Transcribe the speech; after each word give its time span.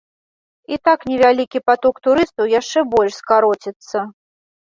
І 0.75 0.77
так 0.87 0.99
невялікі 1.09 1.59
паток 1.71 1.95
турыстаў 2.07 2.45
яшчэ 2.59 2.79
больш 2.93 3.13
скароціцца. 3.21 3.97